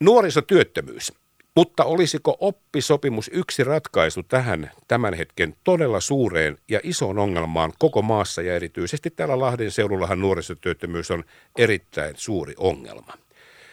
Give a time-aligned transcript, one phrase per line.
[0.00, 1.12] Nuorisotyöttömyys.
[1.56, 8.42] Mutta olisiko oppisopimus yksi ratkaisu tähän tämän hetken todella suureen ja isoon ongelmaan koko maassa
[8.42, 11.24] ja erityisesti täällä Lahden seudullahan nuorisotyöttömyys on
[11.58, 13.12] erittäin suuri ongelma.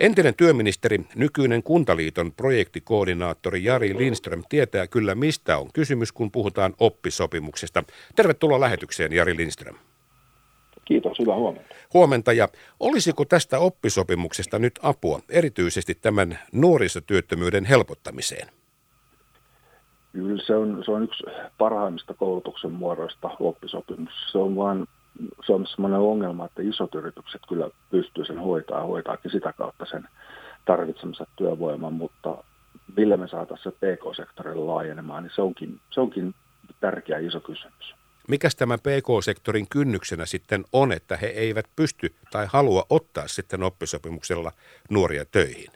[0.00, 7.84] Entinen työministeri, nykyinen Kuntaliiton projektikoordinaattori Jari Lindström tietää kyllä mistä on kysymys, kun puhutaan oppisopimuksesta.
[8.16, 9.76] Tervetuloa lähetykseen Jari Lindström.
[10.86, 11.74] Kiitos, hyvää huomenta.
[11.94, 12.48] Huomenta ja
[12.80, 18.48] olisiko tästä oppisopimuksesta nyt apua erityisesti tämän nuorisotyöttömyyden helpottamiseen?
[20.12, 21.24] Kyllä se on, se on yksi
[21.58, 24.12] parhaimmista koulutuksen muodoista oppisopimus.
[24.32, 24.86] Se on vain
[25.46, 29.86] se on sellainen ongelma, että isot yritykset kyllä pystyy sen hoitaa ja hoitaakin sitä kautta
[29.86, 30.08] sen
[30.64, 32.44] tarvitsemassa työvoiman, mutta
[32.96, 36.34] millä me saataisiin se PK-sektorille laajenemaan, niin se onkin, se onkin
[36.80, 37.94] tärkeä iso kysymys.
[38.28, 44.52] Mikäs tämä PK-sektorin kynnyksenä sitten on, että he eivät pysty tai halua ottaa sitten oppisopimuksella
[44.90, 45.70] nuoria töihin?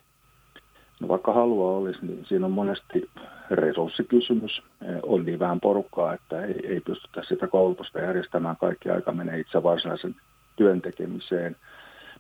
[1.00, 3.10] No vaikka halua olisi, niin siinä on monesti
[3.50, 4.62] resurssikysymys.
[5.02, 8.56] On niin vähän porukkaa, että ei, ei pystytä sitä koulutusta järjestämään.
[8.56, 10.16] Kaikki aika menee itse varsinaisen
[10.56, 11.56] työn tekemiseen.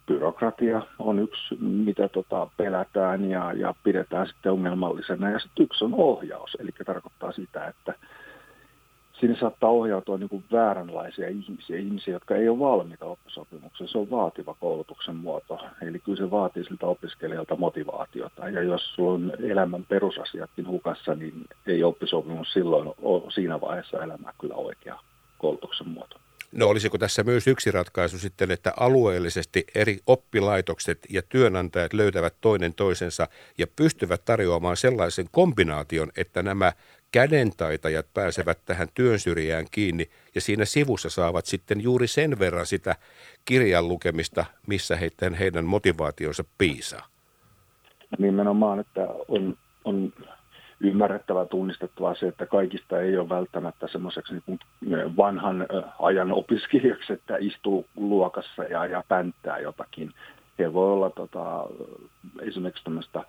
[0.06, 5.30] Byrokratia on yksi, mitä tota pelätään ja, ja pidetään sitten ongelmallisena.
[5.30, 7.94] Ja sitten yksi on ohjaus, eli tarkoittaa sitä, että
[9.20, 13.88] sinne saattaa ohjautua niin kuin vääränlaisia ihmisiä, ihmisiä, jotka ei ole valmiita oppisopimukseen.
[13.88, 15.58] Se on vaativa koulutuksen muoto.
[15.82, 18.48] Eli kyllä se vaatii siltä opiskelijalta motivaatiota.
[18.48, 24.32] Ja jos sulla on elämän perusasiatkin hukassa, niin ei oppisopimus silloin ole siinä vaiheessa elämää
[24.40, 24.98] kyllä oikea
[25.38, 26.16] koulutuksen muoto.
[26.52, 32.74] No olisiko tässä myös yksi ratkaisu sitten, että alueellisesti eri oppilaitokset ja työnantajat löytävät toinen
[32.74, 36.72] toisensa ja pystyvät tarjoamaan sellaisen kombinaation, että nämä
[37.12, 42.96] kädentaitajat pääsevät tähän työn syrjään kiinni ja siinä sivussa saavat sitten juuri sen verran sitä
[43.44, 47.06] kirjan lukemista, missä heidän, heidän motivaationsa piisaa.
[48.18, 50.12] Nimenomaan, että on, on
[50.80, 55.66] ymmärrettävä tunnistettava se, että kaikista ei ole välttämättä semmoiseksi niin vanhan
[55.98, 60.12] ajan opiskelijaksi, että istuu luokassa ja, ja pänttää jotakin.
[60.58, 61.66] He voi olla tota,
[62.40, 63.24] esimerkiksi tämmöistä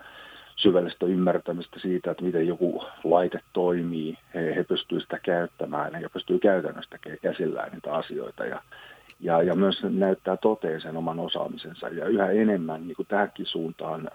[0.62, 4.18] syvällistä ymmärtämistä siitä, että miten joku laite toimii.
[4.34, 8.62] He, he pystyvät sitä käyttämään ja pystyy käytännössä käsillään niitä asioita ja,
[9.20, 11.90] ja, ja myös näyttää toteen sen oman osaamisensa.
[11.90, 14.10] Ja yhä enemmän niin kuin tähänkin suuntaan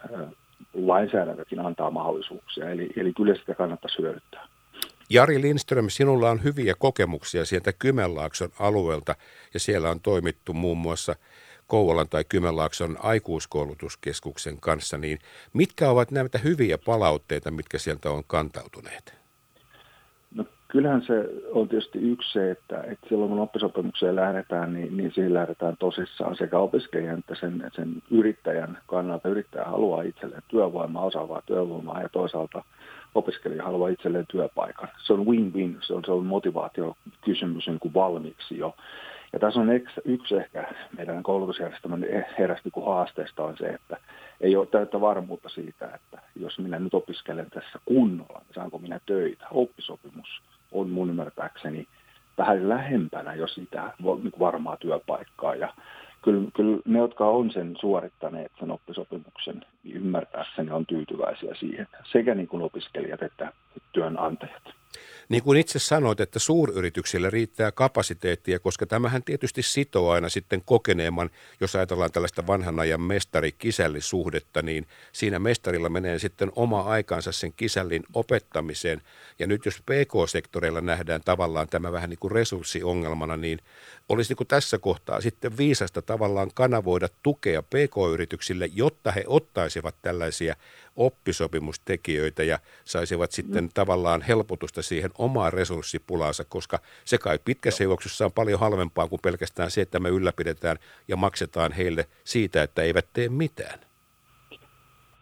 [0.75, 4.47] lainsäädäntökin antaa mahdollisuuksia, eli, eli kyllä sitä kannattaa hyödyttää.
[5.11, 9.15] Jari Lindström, sinulla on hyviä kokemuksia sieltä Kymenlaakson alueelta
[9.55, 11.17] ja siellä on toimittu muun muassa
[11.67, 15.19] Kouvolan tai Kymenlaakson aikuiskoulutuskeskuksen kanssa, niin
[15.53, 19.15] mitkä ovat näitä hyviä palautteita, mitkä sieltä on kantautuneet?
[20.35, 21.13] No, kyllähän se
[21.53, 26.37] on tietysti yksi se, että, että silloin kun oppisopimukseen lähdetään, niin, niin siihen lähdetään tosissaan
[26.37, 29.29] sekä opiskelijan että sen, sen yrittäjän kannalta.
[29.29, 32.65] Yrittäjä haluaa itselleen työvoimaa, osaavaa työvoimaa ja toisaalta
[33.15, 34.89] opiskelija haluaa itselleen työpaikan.
[35.07, 38.75] Se on win-win, se on, se on motivaatiokysymys niin kuin valmiiksi jo.
[39.37, 39.71] Ja tässä on
[40.05, 42.05] yksi ehkä meidän koulutusjärjestelmän
[42.39, 43.97] herästi kuin haasteesta on se, että
[44.41, 49.01] ei ole täyttä varmuutta siitä, että jos minä nyt opiskelen tässä kunnolla, niin saanko minä
[49.07, 49.47] töitä.
[49.51, 50.43] Oppisopimus
[50.73, 51.87] on mun ymmärtääkseni
[52.39, 55.55] vähän lähempänä jo sitä niin varmaa työpaikkaa.
[55.55, 55.75] Ja
[56.23, 62.35] kyllä, kyllä ne, jotka on sen suorittaneet, sen oppisopimuksen, niin ymmärtääkseni on tyytyväisiä siihen, sekä
[62.35, 63.53] niin kuin opiskelijat että
[63.93, 64.63] työnantajat.
[65.29, 71.31] Niin kuin itse sanoit, että suuryrityksillä riittää kapasiteettia, koska tämähän tietysti sitoo aina sitten kokeneemman,
[71.61, 78.03] jos ajatellaan tällaista vanhan ajan mestari-kisällisuhdetta, niin siinä mestarilla menee sitten oma aikansa sen kisällin
[78.15, 79.03] opettamiseen.
[79.39, 83.59] Ja nyt jos PK-sektoreilla nähdään tavallaan tämä vähän niin kuin resurssiongelmana, niin
[84.09, 90.57] olisi niin kuin tässä kohtaa sitten viisasta tavallaan kanavoida tukea PK-yrityksille, jotta he ottaisivat tällaisia
[90.97, 93.71] oppisopimustekijöitä ja saisivat sitten mm.
[93.75, 99.71] tavallaan helpotusta siihen omaan resurssipulaansa, koska se kai pitkässä juoksussa on paljon halvempaa kuin pelkästään
[99.71, 100.77] se, että me ylläpidetään
[101.09, 103.81] ja maksetaan heille siitä, että eivät tee mitään.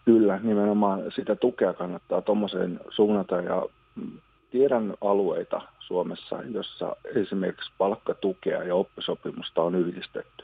[0.05, 3.65] Kyllä, nimenomaan sitä tukea kannattaa tuommoiseen suunnata ja
[4.51, 10.43] tiedän alueita Suomessa, jossa esimerkiksi palkkatukea ja oppisopimusta on yhdistetty.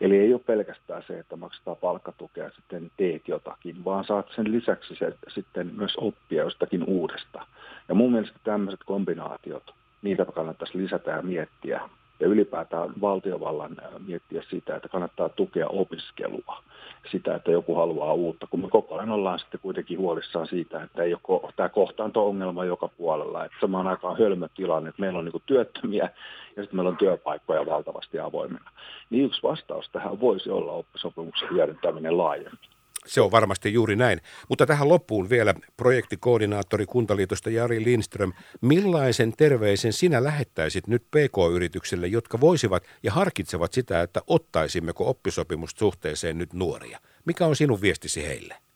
[0.00, 4.52] Eli ei ole pelkästään se, että maksetaan palkkatukea ja sitten teet jotakin, vaan saat sen
[4.52, 7.46] lisäksi se, sitten myös oppia jostakin uudesta.
[7.88, 11.80] Ja mun mielestä tämmöiset kombinaatiot, niitä kannattaisi lisätä ja miettiä
[12.20, 13.76] ja ylipäätään valtiovallan
[14.06, 16.62] miettiä sitä, että kannattaa tukea opiskelua,
[17.10, 21.02] sitä, että joku haluaa uutta, kun me koko ajan ollaan sitten kuitenkin huolissaan siitä, että
[21.02, 25.42] ei ole tämä kohtaanto-ongelma joka puolella, että samaan aikaan hölmö tilanne, että meillä on niin
[25.46, 26.10] työttömiä
[26.56, 28.70] ja sitten meillä on työpaikkoja valtavasti avoimena.
[29.10, 32.77] Niin yksi vastaus tähän voisi olla oppisopimuksen hyödyntäminen laajemmin.
[33.06, 34.20] Se on varmasti juuri näin.
[34.48, 38.32] Mutta tähän loppuun vielä projektikoordinaattori Kuntaliitosta Jari Lindström.
[38.60, 46.52] Millaisen terveisen sinä lähettäisit nyt PK-yrityksille, jotka voisivat ja harkitsevat sitä, että ottaisimmeko oppisopimussuhteeseen nyt
[46.52, 47.00] nuoria?
[47.24, 48.67] Mikä on sinun viestisi heille?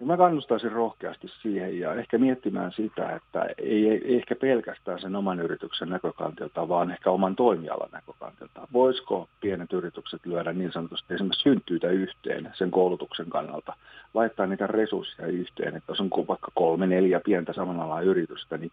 [0.00, 5.16] No mä kannustaisin rohkeasti siihen ja ehkä miettimään sitä, että ei, ei ehkä pelkästään sen
[5.16, 8.68] oman yrityksen näkökantilta, vaan ehkä oman toimialan näkökantilta.
[8.72, 13.76] Voisiko pienet yritykset lyödä niin sanotusti esimerkiksi syntyitä yhteen sen koulutuksen kannalta,
[14.14, 18.72] laittaa niitä resursseja yhteen, että jos on vaikka kolme, neljä pientä samanalaa yritystä, niin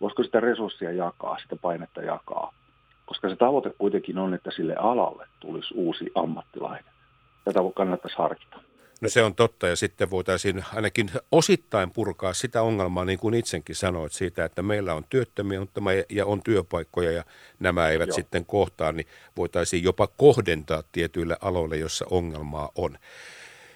[0.00, 2.52] voisiko sitä resursseja jakaa, sitä painetta jakaa.
[3.06, 6.92] Koska se tavoite kuitenkin on, että sille alalle tulisi uusi ammattilainen.
[7.44, 8.73] Tätä kannattaisi harkita.
[9.04, 13.76] No se on totta ja sitten voitaisiin ainakin osittain purkaa sitä ongelmaa, niin kuin itsekin
[13.76, 15.60] sanoit, siitä, että meillä on työttömiä
[16.10, 17.24] ja on työpaikkoja ja
[17.60, 18.14] nämä eivät Joo.
[18.14, 19.06] sitten kohtaa, niin
[19.36, 22.98] voitaisiin jopa kohdentaa tietyille aloille, jossa ongelmaa on.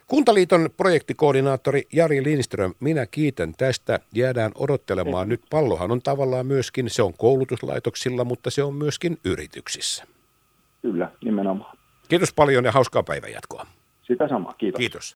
[0.06, 4.00] Kuntaliiton projektikoordinaattori Jari Lindström, minä kiitän tästä.
[4.14, 5.28] Jäädään odottelemaan.
[5.28, 10.04] Nyt pallohan on tavallaan myöskin, se on koulutuslaitoksilla, mutta se on myöskin yrityksissä.
[10.82, 11.78] Kyllä, nimenomaan.
[12.08, 13.66] Kiitos paljon ja hauskaa päivänjatkoa.
[14.08, 14.78] Sitä samaa, kiitos.
[14.78, 15.06] Kiitos.